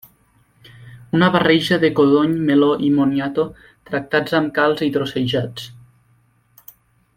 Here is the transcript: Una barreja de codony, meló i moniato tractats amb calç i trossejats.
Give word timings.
Una 1.17 1.27
barreja 1.35 1.77
de 1.83 1.91
codony, 1.99 2.33
meló 2.47 2.71
i 2.89 2.89
moniato 2.95 3.45
tractats 3.91 4.37
amb 4.41 4.51
calç 4.57 4.83
i 4.89 4.91
trossejats. 4.99 5.71